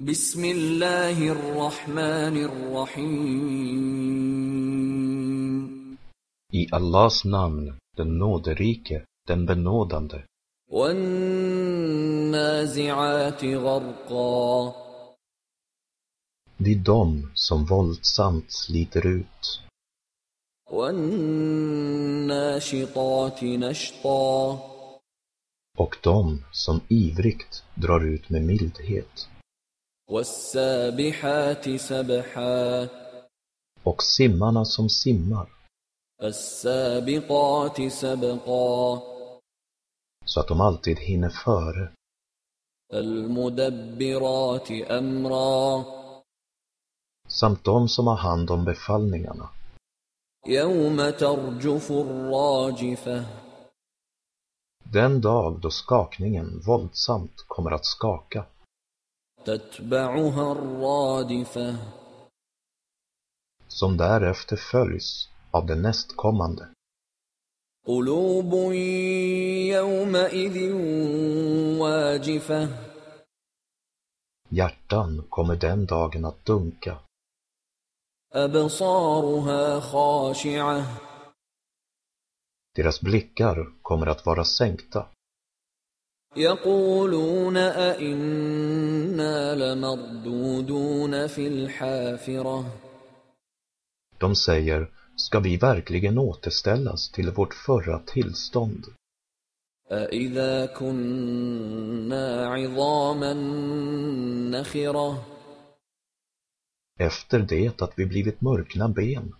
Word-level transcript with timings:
بسم 0.00 0.44
الله 0.44 1.28
الرحمن 1.30 2.36
الرحيم 2.44 3.12
I 6.52 6.66
Allahs 6.72 7.24
namn, 7.24 7.78
den 7.96 8.18
nåderike, 8.18 9.04
den 9.28 9.46
benådande. 9.46 10.24
والنازعات 10.70 11.84
غرقا 13.44 14.72
Vid 16.56 16.78
dem 16.78 17.30
som 17.34 17.64
våldsamt 17.64 18.52
sliter 18.52 19.06
ut 19.06 19.60
والناشطات 20.70 22.22
نشطا 23.42 24.58
och 25.78 25.96
dem 26.02 26.44
som 26.52 26.80
ivrigt 26.88 27.64
drar 27.74 28.00
ut 28.14 28.30
med 28.30 28.42
mildhet 28.42 29.28
والسابحات 30.10 31.68
سبحا 31.76 32.88
och 33.82 34.02
simmarna 34.02 34.64
som 34.64 34.88
simmar 34.88 35.46
فالسابقات 36.20 37.92
سبقا 37.92 39.00
så 40.24 40.40
att 40.40 40.48
de 40.48 40.60
alltid 40.60 40.98
hinner 40.98 41.30
före 41.30 41.92
فالمدبرات 42.92 44.70
أمرا 44.70 45.84
samt 47.28 47.64
de 47.64 47.88
som 47.88 48.06
har 48.06 48.16
hand 48.16 48.50
om 48.50 48.64
befallningarna 48.64 49.48
يوم 50.46 51.10
ترجف 51.10 51.90
الراجفة 51.90 53.24
den 54.84 55.20
dag 55.20 55.60
då 55.60 55.70
skakningen 55.70 56.60
våldsamt 56.66 57.44
kommer 57.48 57.70
att 57.70 57.84
skaka 57.86 58.44
som 63.68 63.96
därefter 63.96 64.56
följs 64.56 65.28
av 65.50 65.66
den 65.66 65.82
nästkommande. 65.82 66.68
Hjärtan 74.48 75.22
kommer 75.28 75.56
den 75.56 75.86
dagen 75.86 76.24
att 76.24 76.44
dunka. 76.44 76.98
Deras 82.74 83.00
blickar 83.00 83.66
kommer 83.82 84.06
att 84.06 84.26
vara 84.26 84.44
sänkta. 84.44 85.06
يقولون 86.37 87.57
أئنا 87.57 89.55
لمردودون 89.55 91.27
في 91.27 91.47
الحافرة 91.47 92.65
De 94.19 94.35
säger, 94.35 94.91
ska 95.15 95.39
vi 95.39 95.57
verkligen 95.57 96.17
återställas 96.17 97.11
till 97.11 97.31
vårt 97.31 97.53
förra 97.53 97.99
tillstånd? 97.99 98.85
أإذا 99.91 100.65
كنا 100.65 102.47
عظاما 102.47 103.33
نخرة 104.51 105.23
Efter 106.99 107.39
det 107.39 107.81
att 107.81 107.93
vi 107.95 108.05
blivit 108.05 108.41
mörkna 108.41 108.89
ben, 108.89 109.33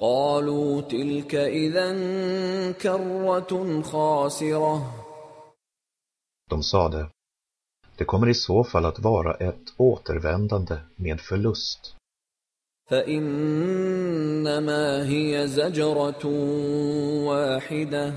قالوا 0.00 0.80
تلك 0.80 1.34
إذا 1.34 1.92
كرة 2.72 3.82
خاسرة 3.82 5.03
de 6.50 6.62
sade, 6.62 7.10
det 7.96 8.04
kommer 8.04 8.28
i 8.28 8.34
så 8.34 8.64
fall 8.64 8.84
att 8.84 8.98
vara 8.98 9.34
ett 9.34 9.72
återvändande 9.76 10.78
med 10.96 11.20
förlust. 11.20 11.96
فإنما 12.90 14.84
هي 15.06 15.46
زجرة 15.48 16.26
واحدة 17.26 18.12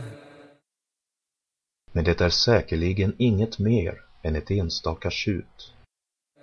Men 1.92 2.04
det 2.04 2.22
är 2.22 2.30
säkerligen 2.30 3.16
inget 3.18 3.60
mer 3.60 4.02
än 4.24 4.36
ett 4.36 4.52
enstaka 4.52 5.10
tjut. 5.12 5.74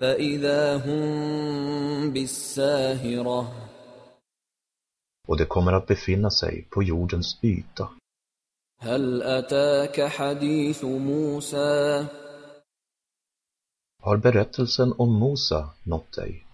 فإذا 0.00 0.76
هم 0.76 2.12
بالساهرة 2.12 3.47
Och 5.28 5.36
det 5.36 5.44
kommer 5.44 5.72
att 5.72 5.86
befinna 5.86 6.31
sig 6.31 6.66
på 6.70 6.82
jordens 6.82 7.38
yta. 7.42 7.88
هل 8.80 9.24
أتاك 9.24 10.02
حديث 10.02 10.84
موسى 10.84 12.06
Har 14.03 14.18
berättelsen 14.18 14.94
om 14.97 15.09
Mosa 15.19 15.74
nått 15.84 16.12
dig? 16.12 16.46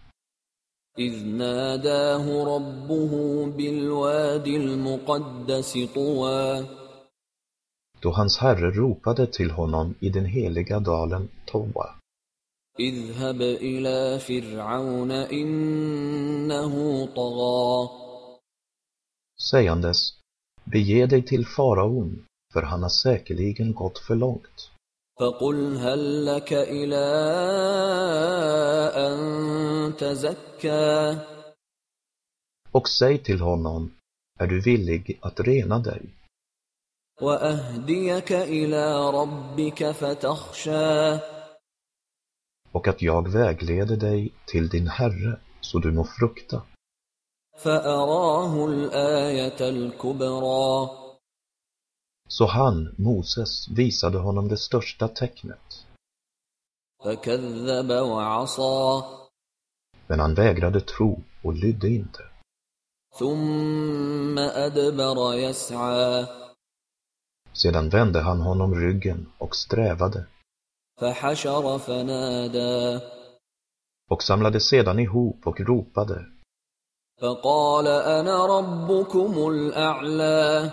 إذ 0.99 1.25
ناداه 1.25 2.43
ربه 2.55 3.45
بالوادي 3.57 4.57
المقدس 4.57 5.77
طوى 5.95 6.65
Då 8.01 8.11
hans 8.11 8.37
herre 8.37 8.71
ropade 8.71 9.27
till 9.27 9.51
honom 9.51 9.95
i 9.99 10.09
den 10.09 10.25
heliga 10.25 10.79
dalen 10.79 11.29
Toa. 11.45 12.01
اذهب 12.79 13.41
إلى 13.41 14.19
فرعون 14.19 15.11
إنه 15.11 17.05
طغى 17.05 17.89
sägandes 19.37 20.20
Bege 20.70 21.06
dig 21.06 21.22
till 21.22 21.46
faraon, 21.46 22.24
för 22.52 22.62
han 22.62 22.82
har 22.82 22.88
säkerligen 22.88 23.74
gått 23.74 23.98
för 23.98 24.14
långt. 24.14 24.70
فقل 25.20 25.76
هل 25.76 26.26
لك 26.26 26.52
إلى 26.52 27.06
أن 29.06 29.18
تزكى 29.98 31.16
Och 32.70 32.88
säg 32.88 33.18
till 33.18 33.40
honom, 33.40 33.92
är 34.38 34.46
du 34.46 34.60
villig 34.60 35.18
att 35.22 35.40
rena 35.40 35.78
dig 35.78 36.02
وأهديك 37.22 38.32
إلى 38.32 39.10
ربك 39.10 39.90
فتخشى 39.90 41.18
och 42.72 42.88
att 42.88 43.02
jag 43.02 43.28
vägleder 43.32 43.96
dig 43.96 44.32
till 44.46 44.68
din 44.68 44.88
herre 44.88 45.38
så 45.60 45.78
du 45.78 45.92
må 45.92 46.04
frukta. 46.04 46.62
فأراه 47.58 48.66
الآية 48.66 49.60
الكبرى 49.60 50.88
Så 52.28 52.46
han, 52.46 52.94
Moses, 52.98 53.68
visade 53.68 54.18
honom 54.18 54.48
det 54.48 54.56
största 54.56 55.08
tecknet. 55.08 55.86
فكذب 57.04 57.90
وعصى 57.90 59.02
Men 60.08 60.20
han 60.20 60.34
vägrade 60.34 60.80
tro 60.80 61.22
och 61.42 61.54
lydde 61.54 61.88
inte. 61.88 62.22
ثم 63.18 64.38
أدبر 64.38 65.34
يسعى 65.34 66.26
Sedan 67.52 67.88
vände 67.88 68.20
han 68.20 68.40
honom 68.40 68.74
ryggen 68.74 69.32
och 69.38 69.56
strävade 69.56 70.26
فحشر 71.00 71.78
فنادى 71.78 73.00
och 74.10 74.22
samlade 74.22 74.60
sedan 74.60 74.98
ihop 74.98 75.46
och 75.46 75.60
ropade 75.60 76.26
فقال 77.20 77.86
أنا 77.88 78.46
ربكم 78.46 79.48
الأعلى 79.48 80.70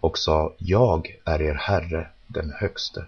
och 0.00 0.18
sa, 0.18 0.54
jag 0.58 1.20
är 1.24 1.42
er 1.42 1.54
herre, 1.54 2.10
den 2.28 2.50
högste. 2.50 3.06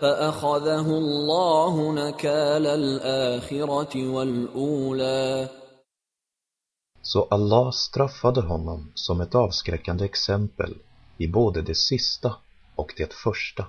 فأخذه 0.00 0.86
الله 0.98 1.92
نكال 1.92 2.66
الآخرة 2.66 4.08
والأولى 4.08 5.48
Så 7.02 7.26
Allah 7.30 7.70
straffade 7.70 8.40
honom 8.40 8.92
som 8.94 9.20
ett 9.20 9.34
avskräckande 9.34 10.04
exempel 10.04 10.74
i 11.18 11.28
både 11.28 11.62
det 11.62 11.74
sista 11.74 12.36
och 12.76 12.94
det 12.96 13.12
första. 13.12 13.66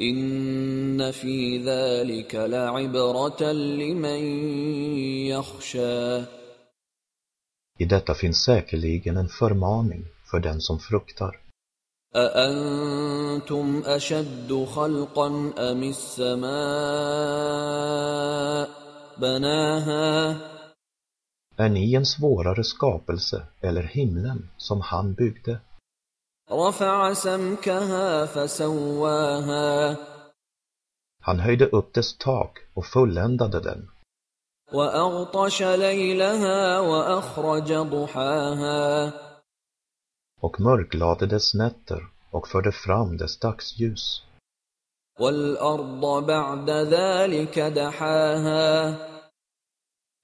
إن 0.00 1.10
في 1.10 1.58
ذلك 1.58 2.34
لعبرة 2.34 3.52
لمن 3.52 4.22
يخشى 5.26 6.22
I 7.78 7.84
detta 7.84 8.14
finns 8.14 8.44
säkerligen 8.44 9.16
en 9.16 9.28
förmaning 9.28 10.04
för 10.30 10.40
den 10.40 10.60
som 10.60 10.78
fruktar. 10.78 11.42
أأنتم 12.16 13.82
أشد 13.86 14.64
خلقا 14.74 15.52
أم 15.58 15.82
السماء 15.82 16.52
بناها 19.18 20.36
Är 21.56 21.68
ni 21.68 21.94
en 21.94 22.06
svårare 22.06 22.64
skapelse 22.64 23.42
eller 23.60 23.82
himlen 23.82 24.50
som 24.56 24.80
han 24.80 25.14
byggde? 25.14 25.60
Han 31.21 31.39
höjde 31.39 31.65
upp 31.65 31.93
dess 31.93 32.17
tak 32.17 32.59
och 32.73 32.85
fulländade 32.85 33.59
den. 33.59 33.89
Och 40.41 40.59
mörklade 40.59 41.25
dess 41.25 41.53
nätter 41.53 42.07
och 42.31 42.47
förde 42.47 42.71
fram 42.71 43.17
dess 43.17 43.39
dagsljus. 43.39 44.23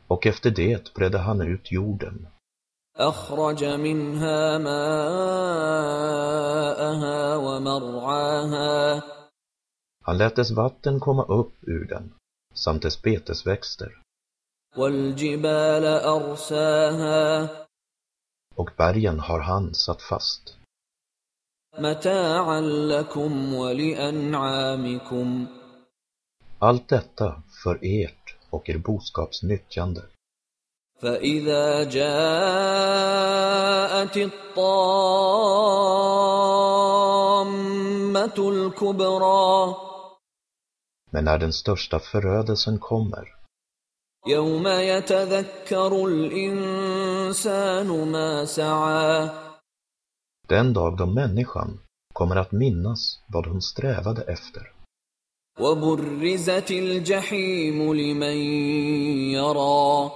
Och 0.08 0.26
efter 0.26 0.52
det 0.52 0.94
bredde 0.94 1.18
han 1.18 1.42
ut 1.42 1.72
jorden. 1.72 2.28
أخرج 2.97 3.65
منها 3.65 4.59
ماءها 4.59 5.97
ومرعاها 7.37 9.03
Han 10.05 10.19
lät 10.19 10.37
dess 10.37 10.51
vatten 10.51 11.01
komma 11.01 11.25
upp 11.25 11.53
ur 11.63 11.85
den, 11.85 12.15
samt 12.55 12.83
dess 12.83 13.03
betesväxter. 13.03 14.03
والجبال 14.77 15.85
أرساها 15.85 17.49
Och 18.57 18.71
bergen 18.77 19.21
har 19.21 19.41
han 19.41 19.75
satt 19.75 20.03
fast. 20.03 20.59
متاعا 21.79 22.61
لكم 22.61 23.55
ولأنعامكم 23.55 25.47
Allt 26.61 26.89
detta 26.89 27.43
för 27.63 27.79
ert 27.83 28.37
och 28.51 28.69
er 28.69 28.79
boskaps 28.79 29.43
nyttjande. 29.43 30.03
فإذا 31.02 31.84
جاءت 31.84 32.18
الطامة 34.18 34.74
الكبرى 38.38 39.76
Men 41.12 41.26
när 41.26 41.38
den 41.38 41.54
största 41.54 42.00
förödelsen 42.00 42.80
kommer, 42.80 43.44
يوم 44.28 44.68
يتذكر 44.68 46.06
الإنسان 46.06 47.88
ما 48.12 48.46
سعى 48.46 49.30
den 50.50 50.74
dag 50.74 50.98
då 50.98 51.06
människan 51.06 51.80
kommer 52.14 52.36
att 52.36 52.52
minnas 52.52 53.20
vad 53.28 53.48
hon 53.48 53.62
strävade 53.62 54.22
efter. 54.22 54.74
وبرزت 55.60 56.72
الجحيم 56.72 57.94
لمن 57.94 58.38
يرى 59.38 60.12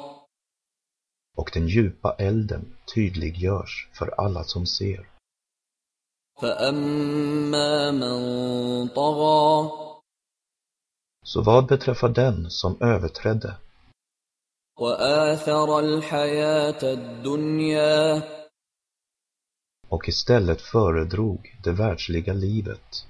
och 1.36 1.50
den 1.54 1.68
djupa 1.68 2.14
elden 2.18 2.76
tydliggörs 2.94 3.88
för 3.92 4.14
alla 4.20 4.44
som 4.44 4.66
ser. 4.66 5.08
فأما 6.40 7.90
من 7.90 8.88
طغى 8.88 9.70
Så 11.24 11.42
vad 11.42 11.66
beträffar 11.66 12.08
den 12.08 12.50
som 12.50 12.76
överträdde 12.80 13.54
وآثر 14.78 15.78
الحياة 15.78 16.82
الدنيا 16.82 18.22
och 19.88 20.08
istället 20.08 20.60
föredrog 20.60 21.56
det 21.64 21.72
världsliga 21.72 22.32
livet, 22.32 23.06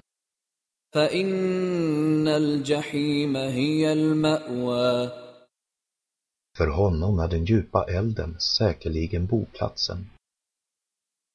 فإن 0.94 2.28
الجحيم 2.28 3.36
هي 3.36 3.92
المأوى 3.92 5.10
för 6.58 6.66
honom 6.66 7.18
är 7.18 7.28
den 7.28 7.44
djupa 7.44 7.84
elden 7.84 8.36
säkerligen 8.40 9.26
boplatsen. 9.26 10.10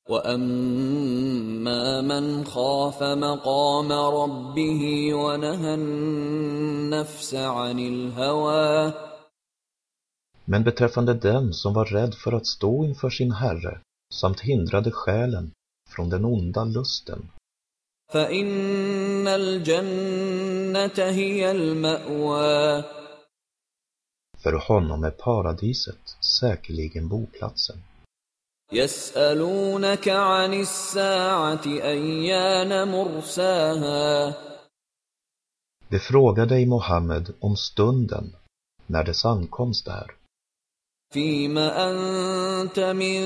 وأما 0.09 2.01
من 2.01 2.45
خاف 2.45 3.03
مقام 3.03 3.91
ربه 3.91 5.13
ونهى 5.13 5.73
النفس 5.73 7.35
عن 7.35 7.79
الهوى 7.79 8.93
Men 10.45 10.63
beträffande 10.63 11.13
den 11.13 11.53
som 11.53 11.73
var 11.73 11.85
rädd 11.85 12.15
för 12.15 12.31
att 12.31 12.47
stå 12.47 12.85
inför 12.85 13.09
sin 13.09 13.31
Herre 13.31 13.79
samt 14.13 14.39
hindrade 14.39 14.91
själen 14.91 15.51
från 15.89 16.09
den 16.09 16.25
onda 16.25 16.63
lusten, 16.63 17.29
فإن 18.13 19.27
الجنة 19.27 20.97
هي 20.97 21.51
المأوى 21.51 22.83
för 24.41 24.53
honom 24.53 25.03
är 25.03 25.11
paradiset 25.11 26.15
säkerligen 26.39 27.07
boplatsen. 27.07 27.77
يسألونك 28.71 30.07
عن 30.07 30.53
الساعة 30.53 31.65
أيان 31.65 32.87
مرساها 32.91 34.33
De 35.89 35.99
frågar 35.99 36.45
dig, 36.45 36.65
Mohammed, 36.65 37.33
om 37.39 37.55
stunden, 37.57 38.35
när 38.87 39.03
dess 39.03 39.25
ankomst 39.25 39.87
är. 39.87 40.11
فيم 41.13 41.57
أنت 41.57 42.79
من 42.79 43.21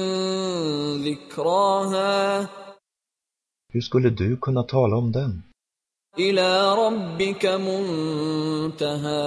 ذكراها 1.04 2.48
Hur 3.74 3.82
skulle 3.82 4.10
du 4.10 4.38
kunna 4.38 4.64
tala 4.64 4.96
om 4.98 5.12
den? 5.12 5.44
إلى 6.20 6.76
ربك 6.76 7.46
منتهاها 8.86 9.22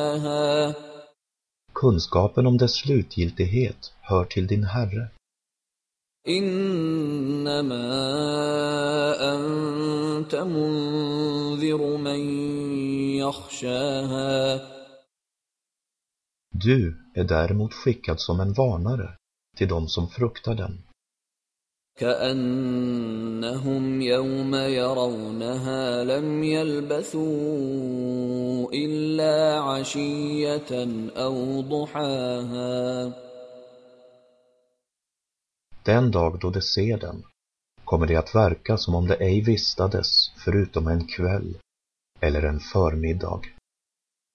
Kunskapen 1.79 2.47
om 2.47 2.59
dess 2.59 2.75
slutgiltighet 2.75 3.93
hör 4.01 4.25
till 4.25 4.47
din 4.47 4.65
Herre. 4.65 5.09
إنما 6.29 7.85
أنت 9.35 10.35
منذر 10.35 11.97
من 11.97 12.21
يخشاها 13.19 14.61
Du 16.57 16.97
är 17.15 17.25
däremot 17.25 17.75
skickad 17.75 18.21
som 18.21 18.41
en 18.41 18.53
varnare 18.53 19.17
till 19.57 19.69
dem 19.69 19.89
som 19.89 20.09
fruktar 20.09 20.55
den. 20.55 20.83
كأنهم 21.99 23.85
يوم 24.03 24.55
يرونها 24.55 26.05
لم 26.05 26.45
يلبثوا 26.45 27.25
إلا 28.73 29.61
عشية 29.61 30.71
أو 31.17 31.61
ضحاها 31.61 33.13
Den 35.85 36.11
dag 36.11 36.39
då 36.41 36.51
de 36.51 36.63
ser 36.63 36.99
den 36.99 37.23
kommer 37.85 38.07
det 38.07 38.17
att 38.17 38.35
verka 38.35 38.77
som 38.77 38.95
om 38.95 39.07
det 39.07 39.15
ej 39.15 39.41
vistades 39.41 40.31
förutom 40.45 40.87
en 40.89 41.07
kväll 41.07 41.59
eller 42.21 42.43
en 42.43 42.61
förmiddag. 42.61 43.41